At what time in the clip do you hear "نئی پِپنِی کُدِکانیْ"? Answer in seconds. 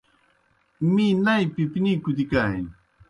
1.23-2.71